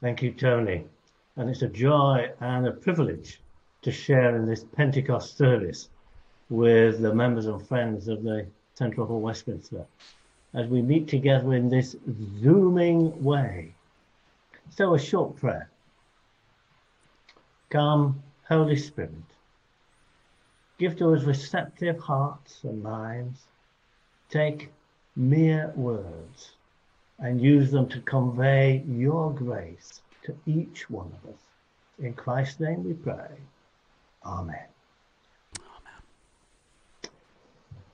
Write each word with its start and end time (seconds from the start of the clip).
Thank 0.00 0.22
you, 0.22 0.32
Tony. 0.32 0.84
And 1.36 1.48
it's 1.48 1.62
a 1.62 1.68
joy 1.68 2.30
and 2.40 2.66
a 2.66 2.72
privilege 2.72 3.40
to 3.82 3.90
share 3.90 4.36
in 4.36 4.46
this 4.46 4.64
Pentecost 4.64 5.36
service 5.38 5.88
with 6.50 7.00
the 7.00 7.14
members 7.14 7.46
and 7.46 7.66
friends 7.66 8.08
of 8.08 8.22
the 8.22 8.46
Central 8.74 9.06
Hall 9.06 9.20
Westminster 9.20 9.86
as 10.54 10.68
we 10.68 10.82
meet 10.82 11.08
together 11.08 11.54
in 11.54 11.68
this 11.68 11.96
zooming 12.40 13.22
way. 13.22 13.74
So, 14.70 14.94
a 14.94 14.98
short 14.98 15.36
prayer. 15.36 15.70
Come, 17.70 18.22
Holy 18.48 18.76
Spirit, 18.76 19.12
give 20.78 20.96
to 20.96 21.14
us 21.14 21.24
receptive 21.24 21.98
hearts 21.98 22.60
and 22.64 22.82
minds. 22.82 23.40
Take 24.28 24.72
mere 25.14 25.72
words 25.76 26.55
and 27.18 27.40
use 27.40 27.70
them 27.70 27.88
to 27.88 28.00
convey 28.00 28.84
your 28.86 29.32
grace 29.32 30.02
to 30.24 30.36
each 30.46 30.90
one 30.90 31.12
of 31.22 31.30
us. 31.30 31.40
In 31.98 32.12
Christ's 32.12 32.60
name 32.60 32.84
we 32.84 32.92
pray. 32.92 33.28
Amen. 34.24 34.56
Amen. 35.58 36.00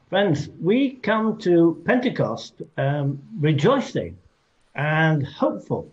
Friends, 0.08 0.48
we 0.60 0.94
come 0.94 1.38
to 1.38 1.82
Pentecost 1.84 2.62
um, 2.76 3.22
rejoicing 3.38 4.18
and 4.74 5.24
hopeful. 5.24 5.90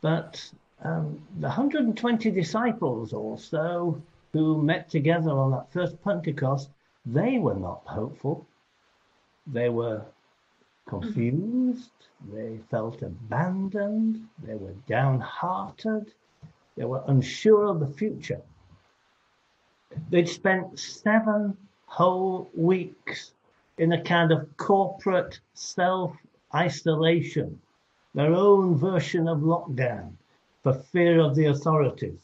But 0.00 0.50
um, 0.84 1.20
the 1.40 1.48
120 1.48 2.30
disciples 2.30 3.12
or 3.12 3.38
so 3.38 4.00
who 4.32 4.62
met 4.62 4.88
together 4.88 5.30
on 5.30 5.50
that 5.50 5.72
first 5.72 6.02
Pentecost, 6.04 6.68
they 7.04 7.38
were 7.38 7.54
not 7.54 7.82
hopeful. 7.86 8.46
They 9.46 9.68
were 9.70 10.04
confused, 10.86 11.90
they 12.32 12.58
felt 12.70 13.02
abandoned, 13.02 14.26
they 14.42 14.54
were 14.54 14.74
downhearted, 14.86 16.12
they 16.76 16.84
were 16.84 17.02
unsure 17.06 17.66
of 17.66 17.80
the 17.80 17.88
future. 17.88 18.40
They'd 20.10 20.28
spent 20.28 20.78
seven 20.78 21.56
whole 21.86 22.50
weeks 22.54 23.32
in 23.78 23.92
a 23.92 24.02
kind 24.02 24.32
of 24.32 24.56
corporate 24.56 25.40
self 25.54 26.16
isolation, 26.54 27.60
their 28.14 28.32
own 28.32 28.76
version 28.76 29.28
of 29.28 29.38
lockdown 29.38 30.12
for 30.62 30.74
fear 30.74 31.20
of 31.20 31.34
the 31.34 31.46
authorities. 31.46 32.18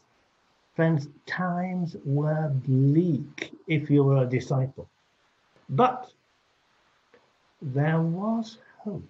Friends, 0.75 1.09
times 1.27 1.97
were 2.05 2.49
bleak 2.49 3.53
if 3.67 3.91
you 3.91 4.03
were 4.05 4.23
a 4.23 4.27
disciple. 4.27 4.89
But 5.69 6.11
there 7.63 8.01
was 8.01 8.59
hope. 8.79 9.09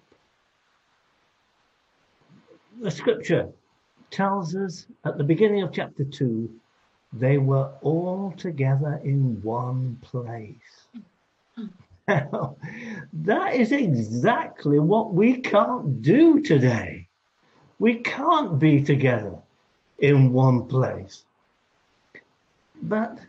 The 2.81 2.91
scripture 2.91 3.49
tells 4.11 4.55
us 4.55 4.85
at 5.05 5.17
the 5.17 5.23
beginning 5.23 5.63
of 5.63 5.73
chapter 5.73 6.03
2 6.03 6.49
they 7.13 7.37
were 7.37 7.69
all 7.81 8.33
together 8.37 8.99
in 9.03 9.41
one 9.43 9.97
place. 10.01 10.87
that 12.07 13.53
is 13.53 13.71
exactly 13.71 14.79
what 14.79 15.13
we 15.13 15.37
can't 15.37 16.01
do 16.01 16.41
today. 16.41 17.07
We 17.79 17.95
can't 17.95 18.57
be 18.59 18.83
together 18.83 19.35
in 19.99 20.33
one 20.33 20.65
place. 20.67 21.23
But 22.81 23.19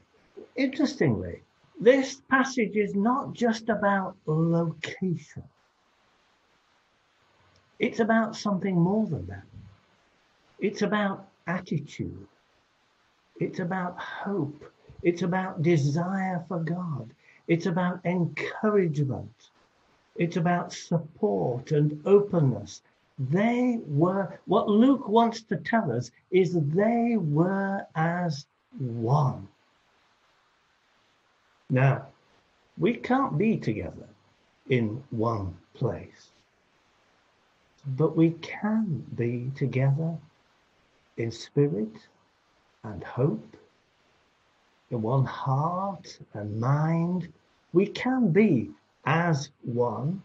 interestingly, 0.57 1.44
this 1.81 2.21
passage 2.31 2.77
is 2.77 2.95
not 2.95 3.33
just 3.33 3.69
about 3.69 4.17
location. 4.27 5.45
It's 7.79 8.01
about 8.01 8.37
something 8.37 8.81
more 8.81 9.07
than 9.07 9.27
that. 9.27 9.45
It's 10.61 10.83
about 10.83 11.29
attitude. 11.47 12.27
It's 13.41 13.59
about 13.59 13.99
hope. 14.01 14.65
It's 15.03 15.23
about 15.23 15.63
desire 15.63 16.45
for 16.49 16.61
God. 16.61 17.11
It's 17.49 17.67
about 17.67 18.01
encouragement. 18.05 19.51
It's 20.17 20.37
about 20.37 20.73
support 20.73 21.73
and 21.73 22.01
openness. 22.07 22.83
They 23.19 23.81
were, 23.87 24.41
what 24.47 24.69
Luke 24.69 25.09
wants 25.09 25.43
to 25.43 25.57
tell 25.57 25.93
us 25.93 26.11
is 26.31 26.55
they 26.55 27.17
were 27.19 27.87
as 27.95 28.47
one. 28.79 29.49
Now, 31.75 32.07
we 32.79 32.95
can't 32.95 33.37
be 33.37 33.57
together 33.57 34.09
in 34.69 35.03
one 35.11 35.57
place, 35.75 36.31
but 37.85 38.17
we 38.17 38.31
can 38.43 39.05
be 39.17 39.51
together 39.57 40.17
in 41.17 41.33
spirit 41.33 41.97
and 42.85 43.03
hope, 43.03 43.57
in 44.93 45.03
one 45.03 45.25
heart 45.25 46.17
and 46.35 46.61
mind. 46.61 47.33
We 47.73 47.87
can 47.89 48.31
be 48.31 48.71
as 49.05 49.51
one. 49.63 50.23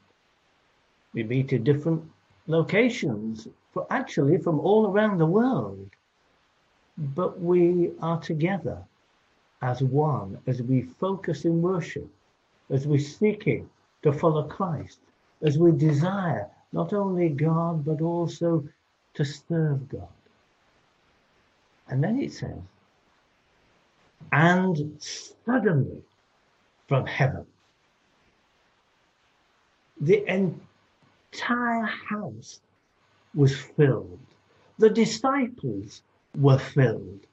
We 1.14 1.24
meet 1.24 1.52
in 1.52 1.64
different 1.64 2.04
locations, 2.46 3.48
for 3.72 3.88
actually 3.90 4.38
from 4.38 4.60
all 4.60 4.86
around 4.86 5.18
the 5.18 5.26
world, 5.26 5.90
but 6.96 7.42
we 7.42 7.90
are 8.04 8.20
together 8.20 8.86
as 9.62 9.82
one 9.82 10.38
as 10.48 10.62
we 10.62 10.82
focus 10.82 11.46
in 11.46 11.62
worship, 11.62 12.08
as 12.70 12.88
we're 12.88 13.00
seeking 13.00 13.70
to 14.04 14.14
follow 14.14 14.44
Christ, 14.44 15.00
as 15.42 15.58
we 15.58 15.72
desire 15.72 16.48
not 16.72 16.94
only 16.94 17.30
God 17.30 17.84
but 17.84 18.02
also 18.02 18.68
to 19.16 19.26
serve 19.26 19.90
God. 19.90 20.08
And 21.88 22.04
then 22.04 22.20
it 22.20 22.32
says, 22.32 22.60
and 24.32 24.96
suddenly 25.46 26.04
from 26.88 27.06
heaven, 27.06 27.46
the 30.00 30.24
entire 30.28 31.84
house 31.84 32.62
was 33.34 33.58
filled. 33.58 34.20
The 34.78 34.90
disciples 34.90 36.04
were 36.38 36.60
filled 36.60 37.26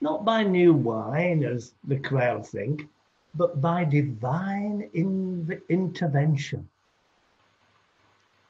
not 0.00 0.24
by 0.24 0.42
new 0.42 0.72
wine, 0.72 1.44
as 1.44 1.74
the 1.84 1.98
crowd 1.98 2.46
think, 2.46 2.88
but 3.34 3.60
by 3.60 3.84
divine 3.84 4.88
in- 4.94 5.62
intervention 5.68 6.68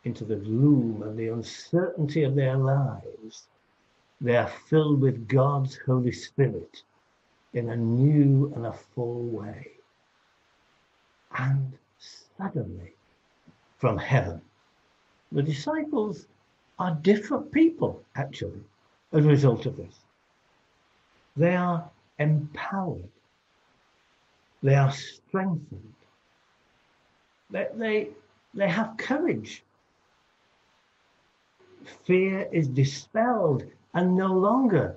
into 0.04 0.24
the 0.24 0.36
gloom 0.36 1.02
and 1.02 1.18
the 1.18 1.28
uncertainty 1.28 2.22
of 2.22 2.34
their 2.34 2.56
lives. 2.56 3.48
They 4.20 4.36
are 4.36 4.50
filled 4.68 5.00
with 5.00 5.28
God's 5.28 5.76
Holy 5.84 6.12
Spirit 6.12 6.82
in 7.52 7.70
a 7.70 7.76
new 7.76 8.52
and 8.54 8.66
a 8.66 8.72
full 8.72 9.24
way. 9.24 9.72
And 11.36 11.72
suddenly, 12.38 12.94
from 13.78 13.98
heaven, 13.98 14.40
the 15.32 15.42
disciples 15.42 16.26
are 16.78 16.94
different 17.02 17.50
people, 17.52 18.02
actually, 18.14 18.62
as 19.12 19.24
a 19.24 19.28
result 19.28 19.66
of 19.66 19.76
this. 19.76 20.05
They 21.36 21.54
are 21.54 21.90
empowered. 22.18 23.08
They 24.62 24.74
are 24.74 24.92
strengthened. 24.92 25.92
They, 27.50 27.66
they, 27.74 28.08
they 28.54 28.68
have 28.68 28.96
courage. 28.96 29.62
Fear 32.04 32.48
is 32.52 32.68
dispelled, 32.68 33.64
and 33.94 34.16
no 34.16 34.32
longer 34.32 34.96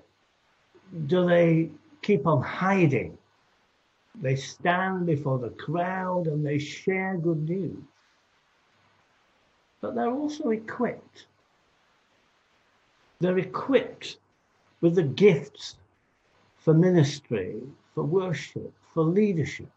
do 1.06 1.28
they 1.28 1.70
keep 2.02 2.26
on 2.26 2.42
hiding. 2.42 3.18
They 4.22 4.36
stand 4.36 5.06
before 5.06 5.40
the 5.40 5.52
crowd 5.52 6.28
and 6.28 6.46
they 6.46 6.58
share 6.58 7.18
good 7.18 7.48
news. 7.48 7.78
But 9.82 9.96
they're 9.96 10.12
also 10.12 10.50
equipped. 10.50 11.28
They're 13.20 13.38
equipped 13.38 14.18
with 14.82 14.96
the 14.96 15.04
gifts 15.04 15.76
for 16.60 16.74
ministry, 16.74 17.62
for 17.94 18.04
worship, 18.04 18.74
for 18.94 19.04
leadership. 19.04 19.70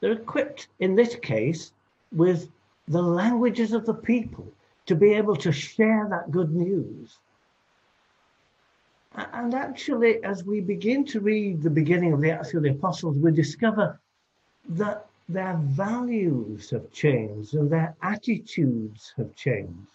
They're 0.00 0.12
equipped, 0.12 0.68
in 0.80 0.94
this 0.94 1.16
case, 1.16 1.72
with 2.12 2.50
the 2.86 3.02
languages 3.02 3.72
of 3.72 3.84
the 3.84 3.94
people 3.94 4.50
to 4.86 4.94
be 4.94 5.12
able 5.12 5.36
to 5.36 5.52
share 5.52 6.06
that 6.10 6.30
good 6.30 6.54
news. 6.54 7.18
And 9.14 9.54
actually, 9.54 10.22
as 10.24 10.44
we 10.44 10.60
begin 10.60 11.04
to 11.06 11.20
read 11.20 11.62
the 11.62 11.70
beginning 11.70 12.12
of 12.12 12.20
the 12.20 12.30
Acts 12.30 12.54
of 12.54 12.62
the 12.62 12.70
Apostles, 12.70 13.16
we 13.16 13.32
discover 13.32 13.98
that 14.70 15.06
their 15.28 15.58
values 15.62 16.70
have 16.70 16.90
changed 16.92 17.54
and 17.54 17.70
their 17.70 17.94
attitudes 18.02 19.12
have 19.16 19.34
changed. 19.34 19.90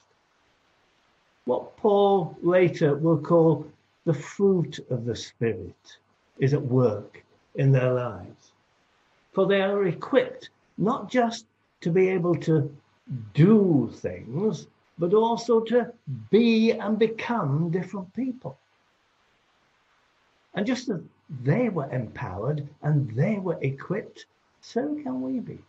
What 1.46 1.76
Paul 1.78 2.38
later 2.42 2.96
will 2.96 3.18
call 3.18 3.66
the 4.06 4.14
fruit 4.14 4.80
of 4.90 5.06
the 5.06 5.16
Spirit 5.16 5.98
is 6.40 6.54
at 6.54 6.62
work 6.62 7.24
in 7.56 7.72
their 7.72 7.94
lives. 7.94 8.52
For 9.32 9.48
they 9.48 9.62
are 9.62 9.86
equipped 9.86 10.50
not 10.78 11.10
just 11.10 11.46
to 11.82 11.90
be 11.90 12.08
able 12.10 12.36
to 12.36 12.76
do 13.34 13.92
things, 13.96 14.68
but 14.98 15.14
also 15.14 15.60
to 15.62 15.92
be 16.30 16.72
and 16.72 16.98
become 17.00 17.70
different 17.70 18.14
people. 18.14 18.58
And 20.54 20.66
just 20.66 20.90
as 20.90 21.00
they 21.42 21.70
were 21.70 21.90
empowered 21.92 22.68
and 22.84 23.10
they 23.16 23.40
were 23.40 23.58
equipped, 23.62 24.26
so 24.62 24.96
can 25.04 25.22
we 25.22 25.40
be. 25.40 25.60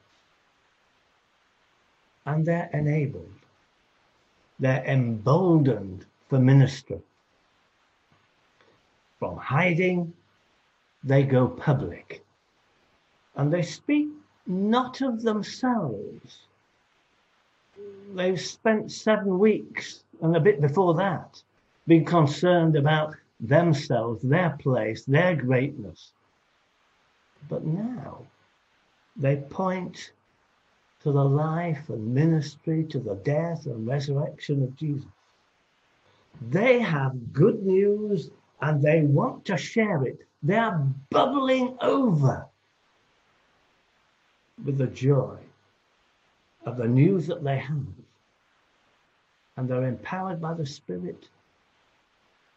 And 2.26 2.44
they're 2.44 2.70
enabled, 2.72 3.32
they're 4.58 4.84
emboldened 4.84 6.06
for 6.28 6.38
ministry. 6.38 7.00
From 9.24 9.38
hiding, 9.38 10.12
they 11.02 11.22
go 11.22 11.48
public. 11.48 12.22
And 13.36 13.50
they 13.50 13.62
speak 13.62 14.08
not 14.46 15.00
of 15.00 15.22
themselves. 15.22 16.42
They've 18.14 18.38
spent 18.38 18.92
seven 18.92 19.38
weeks 19.38 20.04
and 20.20 20.36
a 20.36 20.40
bit 20.40 20.60
before 20.60 20.92
that 20.96 21.42
being 21.86 22.04
concerned 22.04 22.76
about 22.76 23.14
themselves, 23.40 24.20
their 24.20 24.58
place, 24.60 25.06
their 25.06 25.34
greatness. 25.34 26.12
But 27.48 27.64
now 27.64 28.26
they 29.16 29.36
point 29.36 30.12
to 31.00 31.12
the 31.12 31.24
life 31.24 31.88
and 31.88 32.14
ministry, 32.14 32.84
to 32.90 32.98
the 32.98 33.14
death 33.14 33.64
and 33.64 33.86
resurrection 33.86 34.62
of 34.64 34.76
Jesus. 34.76 35.08
They 36.42 36.78
have 36.80 37.32
good 37.32 37.64
news 37.64 38.30
and 38.60 38.82
they 38.82 39.02
want 39.02 39.44
to 39.46 39.56
share 39.56 40.04
it. 40.04 40.26
They 40.42 40.56
are 40.56 40.86
bubbling 41.10 41.76
over 41.80 42.46
with 44.64 44.78
the 44.78 44.86
joy 44.86 45.38
of 46.64 46.76
the 46.76 46.88
news 46.88 47.26
that 47.26 47.44
they 47.44 47.58
have. 47.58 47.86
And 49.56 49.68
they're 49.68 49.86
empowered 49.86 50.40
by 50.40 50.54
the 50.54 50.66
Spirit 50.66 51.28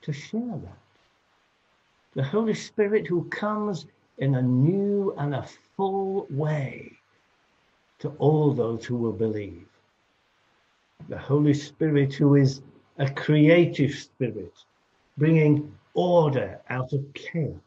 to 0.02 0.14
share 0.14 0.42
that. 0.64 0.78
The 2.16 2.24
Holy 2.24 2.54
Spirit 2.56 3.08
who 3.08 3.26
comes 3.26 3.86
in 4.18 4.36
a 4.36 4.42
new 4.42 5.14
and 5.18 5.36
a 5.36 5.48
full 5.76 6.26
way 6.30 6.92
to 8.00 8.10
all 8.18 8.54
those 8.54 8.86
who 8.86 8.96
will 8.96 9.14
believe. 9.14 9.68
The 11.10 11.18
Holy 11.18 11.54
Spirit 11.54 12.14
who 12.14 12.36
is 12.36 12.62
a 12.98 13.10
creative 13.10 13.94
spirit, 13.94 14.54
bringing 15.18 15.72
order 15.98 16.62
out 16.70 16.94
of 16.94 17.04
chaos. 17.14 17.60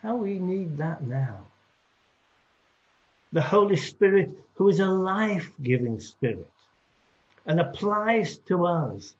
How 0.00 0.16
we 0.16 0.38
need 0.38 0.78
that 0.78 1.02
now. 1.02 1.40
The 3.32 3.42
Holy 3.42 3.76
Spirit 3.76 4.30
who 4.54 4.68
is 4.68 4.80
a 4.80 4.86
life-giving 4.86 5.98
spirit 6.00 6.50
and 7.46 7.60
applies 7.60 8.36
to 8.38 8.66
us 8.66 9.14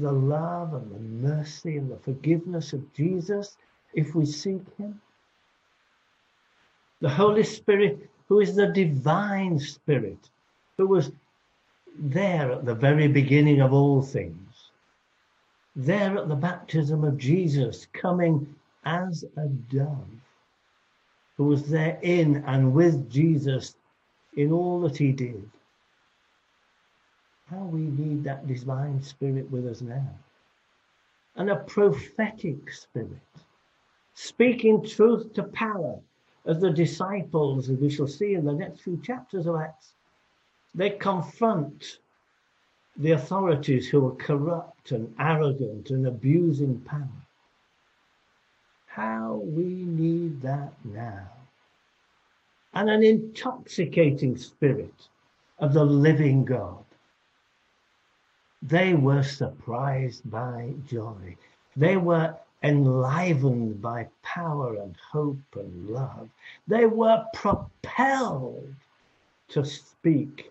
the 0.00 0.10
love 0.10 0.74
and 0.74 0.90
the 0.90 1.28
mercy 1.28 1.76
and 1.76 1.90
the 1.90 1.98
forgiveness 1.98 2.72
of 2.72 2.92
Jesus 2.94 3.56
if 3.94 4.14
we 4.14 4.26
seek 4.26 4.62
him. 4.78 5.00
The 7.00 7.08
Holy 7.10 7.44
Spirit, 7.44 8.10
who 8.28 8.40
is 8.40 8.56
the 8.56 8.68
divine 8.68 9.58
Spirit, 9.58 10.30
who 10.76 10.86
was 10.86 11.12
there 11.98 12.52
at 12.52 12.64
the 12.64 12.74
very 12.74 13.08
beginning 13.08 13.60
of 13.60 13.72
all 13.72 14.02
things, 14.02 14.47
there 15.76 16.16
at 16.16 16.28
the 16.28 16.36
baptism 16.36 17.04
of 17.04 17.18
Jesus, 17.18 17.86
coming 17.92 18.54
as 18.84 19.24
a 19.36 19.46
dove, 19.46 20.06
who 21.36 21.44
was 21.44 21.68
there 21.68 21.98
in 22.02 22.44
and 22.46 22.72
with 22.72 23.10
Jesus 23.10 23.76
in 24.36 24.52
all 24.52 24.80
that 24.80 24.96
he 24.96 25.12
did 25.12 25.48
how 27.50 27.64
we 27.64 27.80
need 27.80 28.24
that 28.24 28.46
divine 28.46 29.02
spirit 29.02 29.50
with 29.50 29.66
us 29.66 29.80
now. 29.80 30.08
And 31.36 31.50
a 31.50 31.56
prophetic 31.56 32.70
spirit, 32.72 33.20
speaking 34.14 34.84
truth 34.84 35.32
to 35.34 35.44
power, 35.44 35.98
as 36.46 36.60
the 36.60 36.70
disciples, 36.70 37.68
as 37.68 37.78
we 37.78 37.90
shall 37.90 38.06
see 38.06 38.34
in 38.34 38.44
the 38.44 38.52
next 38.52 38.80
few 38.80 39.00
chapters 39.02 39.46
of 39.46 39.56
Acts, 39.56 39.94
they 40.74 40.90
confront 40.90 41.98
the 42.98 43.12
authorities 43.12 43.88
who 43.88 44.06
are 44.06 44.16
corrupt 44.16 44.90
and 44.90 45.14
arrogant 45.18 45.90
and 45.90 46.06
abusing 46.06 46.80
power. 46.80 47.08
How 48.86 49.40
we 49.44 49.64
need 49.64 50.42
that 50.42 50.72
now. 50.84 51.28
And 52.74 52.90
an 52.90 53.02
intoxicating 53.02 54.36
spirit 54.36 55.08
of 55.58 55.72
the 55.72 55.84
living 55.84 56.44
God 56.44 56.84
they 58.62 58.94
were 58.94 59.22
surprised 59.22 60.28
by 60.30 60.74
joy. 60.86 61.36
They 61.76 61.96
were 61.96 62.34
enlivened 62.62 63.80
by 63.80 64.08
power 64.22 64.74
and 64.76 64.96
hope 64.96 65.38
and 65.54 65.88
love. 65.88 66.28
They 66.66 66.86
were 66.86 67.24
propelled 67.34 68.74
to 69.48 69.64
speak 69.64 70.50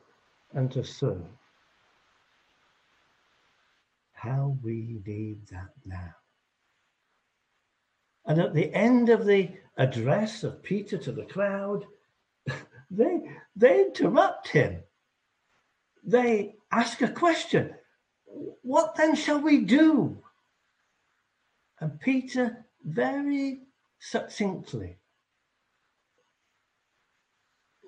and 0.53 0.71
to 0.71 0.83
serve. 0.83 1.25
How 4.17 4.57
we 4.63 4.99
need 5.05 5.47
that 5.51 5.69
now. 5.85 6.15
And 8.25 8.39
at 8.39 8.55
the 8.55 8.73
end 8.73 9.09
of 9.09 9.27
the 9.27 9.51
address 9.77 10.43
of 10.43 10.63
Peter 10.63 10.97
to 10.97 11.11
the 11.11 11.25
crowd, 11.25 11.85
they, 12.91 13.29
they 13.55 13.81
interrupt 13.81 14.47
him. 14.47 14.81
They 16.03 16.55
ask 16.71 17.01
a 17.01 17.09
question 17.09 17.75
what 18.63 18.95
then 18.95 19.15
shall 19.15 19.39
we 19.39 19.59
do? 19.59 20.17
And 21.79 21.99
Peter 21.99 22.65
very 22.83 23.61
succinctly 23.99 24.97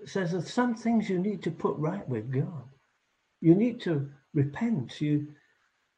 says 0.05 0.31
there's 0.31 0.53
some 0.53 0.75
things 0.75 1.09
you 1.09 1.19
need 1.19 1.41
to 1.43 1.51
put 1.51 1.75
right 1.77 2.07
with 2.07 2.31
God. 2.31 2.69
You 3.41 3.55
need 3.55 3.81
to 3.81 4.09
repent. 4.33 5.01
You, 5.01 5.27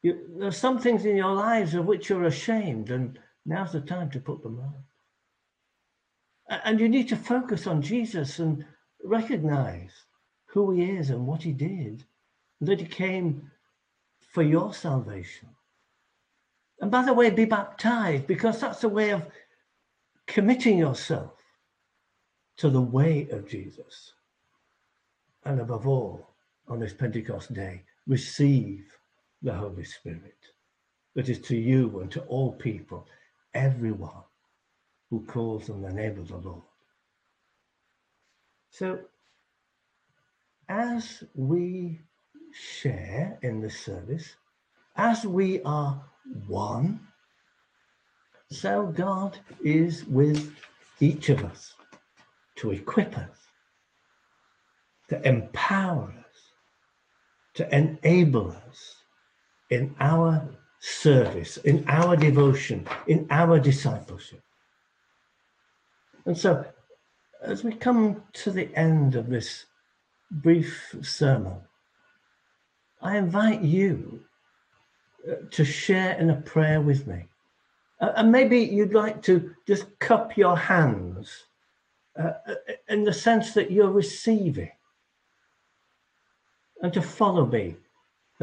you, 0.02 0.18
there's 0.38 0.56
some 0.56 0.78
things 0.78 1.04
in 1.04 1.16
your 1.16 1.32
lives 1.32 1.74
of 1.74 1.86
which 1.86 2.08
you're 2.08 2.24
ashamed, 2.24 2.90
and 2.90 3.18
now's 3.46 3.72
the 3.72 3.80
time 3.80 4.10
to 4.10 4.20
put 4.20 4.42
them 4.42 4.58
right. 4.58 6.60
And 6.64 6.80
you 6.80 6.88
need 6.88 7.08
to 7.08 7.16
focus 7.16 7.66
on 7.66 7.80
Jesus 7.80 8.40
and 8.40 8.64
recognize 9.04 9.92
who 10.46 10.72
he 10.72 10.82
is 10.82 11.10
and 11.10 11.26
what 11.26 11.42
he 11.42 11.52
did, 11.52 12.04
that 12.60 12.80
he 12.80 12.86
came 12.86 13.50
for 14.32 14.42
your 14.42 14.74
salvation. 14.74 15.48
And 16.80 16.90
by 16.90 17.04
the 17.04 17.14
way, 17.14 17.30
be 17.30 17.44
baptized 17.44 18.26
because 18.26 18.60
that's 18.60 18.84
a 18.84 18.88
way 18.88 19.10
of 19.10 19.24
committing 20.26 20.78
yourself 20.78 21.32
to 22.56 22.68
the 22.68 22.80
way 22.80 23.28
of 23.30 23.48
Jesus. 23.48 24.12
And 25.44 25.60
above 25.60 25.86
all, 25.86 26.28
on 26.68 26.80
this 26.80 26.92
Pentecost 26.92 27.54
day, 27.54 27.82
receive 28.06 28.84
the 29.42 29.52
Holy 29.52 29.84
Spirit 29.84 30.36
that 31.14 31.28
is 31.28 31.40
to 31.40 31.56
you 31.56 32.00
and 32.00 32.10
to 32.12 32.20
all 32.22 32.52
people, 32.52 33.06
everyone 33.54 34.22
who 35.10 35.24
calls 35.26 35.68
on 35.68 35.82
the 35.82 35.92
name 35.92 36.18
of 36.18 36.28
the 36.28 36.36
Lord. 36.36 36.62
So, 38.70 39.00
as 40.68 41.22
we 41.34 42.00
share 42.52 43.38
in 43.42 43.60
this 43.60 43.78
service, 43.78 44.36
as 44.96 45.26
we 45.26 45.60
are 45.62 46.02
one, 46.46 47.00
so 48.50 48.86
God 48.86 49.38
is 49.62 50.04
with 50.06 50.54
each 51.00 51.28
of 51.28 51.44
us 51.44 51.74
to 52.56 52.70
equip 52.70 53.18
us, 53.18 53.36
to 55.08 55.26
empower 55.28 56.14
us, 56.18 56.52
to 57.54 57.76
enable 57.76 58.52
us 58.52 59.01
in 59.72 59.94
our 60.00 60.46
service, 60.80 61.56
in 61.56 61.82
our 61.88 62.14
devotion, 62.14 62.86
in 63.06 63.26
our 63.30 63.58
discipleship. 63.58 64.42
And 66.26 66.36
so, 66.36 66.64
as 67.42 67.64
we 67.64 67.72
come 67.72 68.22
to 68.34 68.50
the 68.50 68.68
end 68.76 69.16
of 69.16 69.30
this 69.30 69.64
brief 70.30 70.94
sermon, 71.00 71.56
I 73.00 73.16
invite 73.16 73.62
you 73.62 74.20
uh, 75.26 75.36
to 75.50 75.64
share 75.64 76.18
in 76.18 76.28
a 76.28 76.42
prayer 76.42 76.82
with 76.82 77.06
me. 77.06 77.24
Uh, 77.98 78.12
and 78.16 78.30
maybe 78.30 78.58
you'd 78.58 78.92
like 78.92 79.22
to 79.22 79.54
just 79.66 79.98
cup 80.00 80.36
your 80.36 80.56
hands 80.56 81.44
uh, 82.18 82.32
uh, 82.46 82.54
in 82.90 83.04
the 83.04 83.12
sense 83.12 83.54
that 83.54 83.70
you're 83.70 83.90
receiving 83.90 84.70
and 86.82 86.92
to 86.92 87.00
follow 87.00 87.46
me 87.46 87.76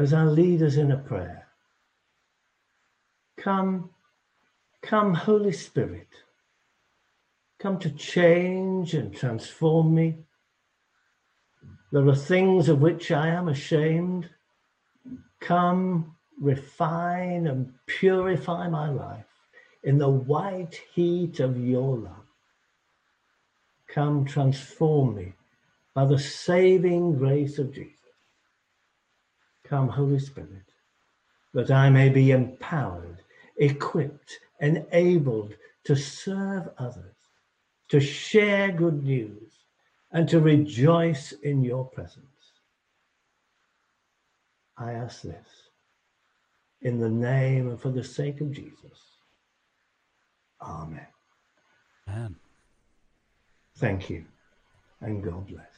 as 0.00 0.14
our 0.14 0.30
leaders 0.30 0.78
in 0.78 0.92
a 0.92 0.96
prayer. 0.96 1.46
Come, 3.36 3.90
come, 4.80 5.12
Holy 5.12 5.52
Spirit. 5.52 6.08
Come 7.58 7.78
to 7.80 7.90
change 7.90 8.94
and 8.94 9.14
transform 9.14 9.94
me. 9.94 10.16
There 11.92 12.08
are 12.08 12.16
things 12.16 12.70
of 12.70 12.80
which 12.80 13.10
I 13.10 13.28
am 13.28 13.48
ashamed. 13.48 14.30
Come, 15.38 16.16
refine 16.40 17.46
and 17.46 17.74
purify 17.84 18.68
my 18.68 18.88
life 18.88 19.26
in 19.82 19.98
the 19.98 20.08
white 20.08 20.80
heat 20.94 21.40
of 21.40 21.62
your 21.62 21.98
love. 21.98 22.26
Come, 23.86 24.24
transform 24.24 25.16
me 25.16 25.34
by 25.92 26.06
the 26.06 26.18
saving 26.18 27.18
grace 27.18 27.58
of 27.58 27.74
Jesus. 27.74 27.99
Come, 29.70 29.88
Holy 29.88 30.18
Spirit, 30.18 30.74
that 31.54 31.70
I 31.70 31.90
may 31.90 32.08
be 32.08 32.32
empowered, 32.32 33.22
equipped, 33.56 34.40
enabled 34.60 35.54
to 35.84 35.94
serve 35.94 36.68
others, 36.76 37.14
to 37.90 38.00
share 38.00 38.72
good 38.72 39.04
news, 39.04 39.52
and 40.10 40.28
to 40.28 40.40
rejoice 40.40 41.30
in 41.44 41.62
your 41.62 41.84
presence. 41.84 42.26
I 44.76 44.92
ask 44.92 45.22
this 45.22 45.46
in 46.82 46.98
the 46.98 47.08
name 47.08 47.68
and 47.68 47.80
for 47.80 47.90
the 47.90 48.02
sake 48.02 48.40
of 48.40 48.50
Jesus. 48.50 48.98
Amen. 50.60 51.06
Amen. 52.08 52.34
Thank 53.76 54.10
you, 54.10 54.24
and 55.00 55.22
God 55.22 55.46
bless. 55.46 55.69